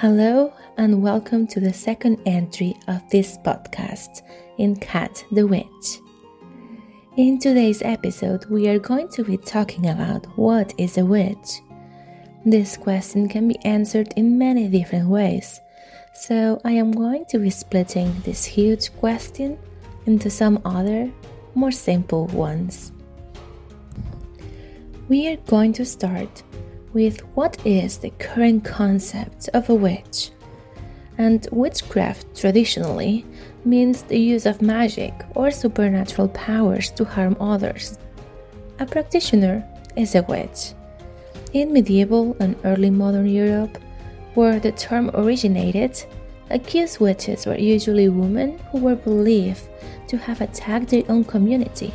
[0.00, 4.22] Hello, and welcome to the second entry of this podcast
[4.56, 6.00] in Cat the Witch.
[7.18, 11.60] In today's episode, we are going to be talking about what is a witch.
[12.46, 15.60] This question can be answered in many different ways,
[16.14, 19.58] so I am going to be splitting this huge question
[20.06, 21.12] into some other,
[21.54, 22.90] more simple ones.
[25.10, 26.42] We are going to start
[26.92, 30.30] with what is the current concept of a witch.
[31.18, 33.26] And witchcraft traditionally
[33.64, 37.98] means the use of magic or supernatural powers to harm others.
[38.78, 39.64] A practitioner
[39.96, 40.72] is a witch.
[41.52, 43.76] In medieval and early modern Europe,
[44.34, 46.02] where the term originated,
[46.48, 49.68] accused witches were usually women who were believed
[50.08, 51.92] to have attacked their own community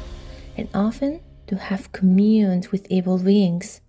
[0.58, 3.82] and often to have communed with evil beings.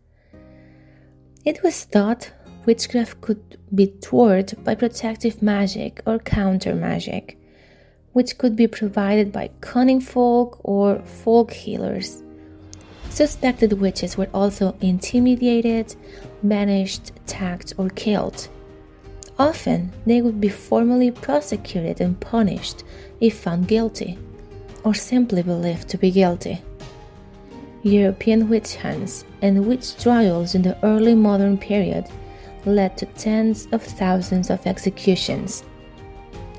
[1.47, 2.33] It was thought
[2.65, 7.39] witchcraft could be thwarted by protective magic or counter magic,
[8.13, 12.25] which could be provided by cunning folk or folk healers.
[13.11, 15.95] Suspected witches were also intimidated,
[16.43, 18.49] banished, attacked, or killed.
[19.39, 22.83] Often, they would be formally prosecuted and punished
[23.21, 24.19] if found guilty,
[24.83, 26.61] or simply believed to be guilty.
[27.87, 32.09] European witch hunts and witch trials in the early modern period
[32.65, 35.63] led to tens of thousands of executions.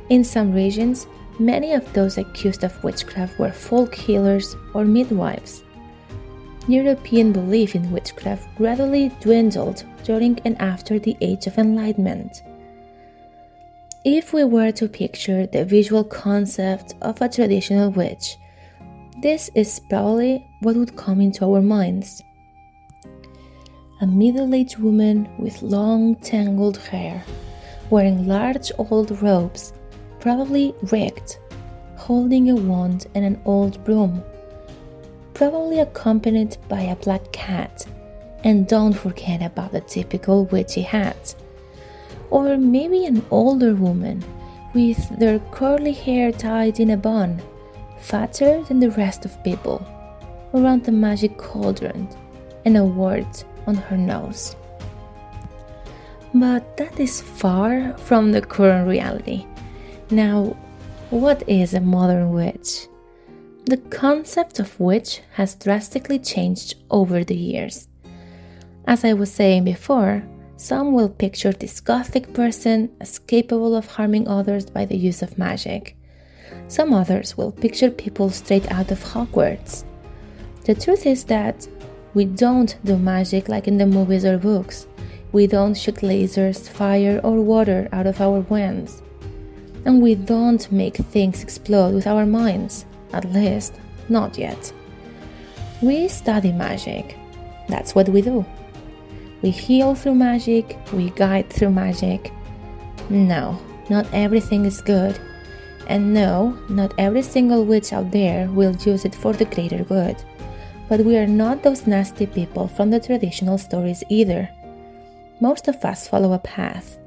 [0.09, 1.05] In some regions,
[1.37, 5.63] many of those accused of witchcraft were folk healers or midwives.
[6.69, 12.41] European belief in witchcraft gradually dwindled during and after the Age of Enlightenment.
[14.05, 18.37] If we were to picture the visual concept of a traditional witch,
[19.19, 22.21] this is probably what would come into our minds.
[23.99, 27.23] A middle aged woman with long tangled hair,
[27.89, 29.73] wearing large old robes,
[30.19, 31.39] probably rigged,
[31.95, 34.23] holding a wand and an old broom,
[35.33, 37.87] probably accompanied by a black cat,
[38.43, 41.33] and don't forget about the typical witchy hat.
[42.29, 44.23] Or maybe an older woman
[44.75, 47.41] with their curly hair tied in a bun
[47.99, 49.85] fatter than the rest of people,
[50.53, 52.07] around the magic cauldron,
[52.65, 54.55] and a wart on her nose.
[56.33, 59.45] But that is far from the current reality.
[60.11, 60.55] Now,
[61.09, 62.87] what is a modern witch?
[63.65, 67.87] The concept of witch has drastically changed over the years.
[68.85, 70.23] As I was saying before,
[70.55, 75.37] some will picture this gothic person as capable of harming others by the use of
[75.37, 75.97] magic.
[76.67, 79.85] Some others will picture people straight out of Hogwarts.
[80.65, 81.65] The truth is that
[82.13, 84.87] we don't do magic like in the movies or books.
[85.31, 89.01] We don't shoot lasers, fire, or water out of our wands.
[89.85, 93.75] And we don't make things explode with our minds, at least,
[94.09, 94.73] not yet.
[95.81, 97.15] We study magic.
[97.69, 98.45] That's what we do.
[99.41, 102.33] We heal through magic, we guide through magic.
[103.09, 103.57] No,
[103.89, 105.17] not everything is good
[105.87, 110.21] and no, not every single witch out there will use it for the greater good.
[110.89, 114.49] But we are not those nasty people from the traditional stories either.
[115.41, 116.97] Most of us follow a path.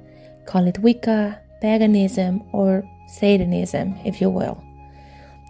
[0.45, 4.63] Call it Wicca, paganism, or Satanism, if you will.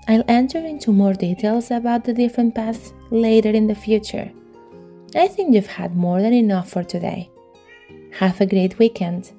[0.09, 4.31] I'll enter into more details about the different paths later in the future.
[5.15, 7.31] I think you've had more than enough for today.
[8.13, 9.33] Have a great weekend.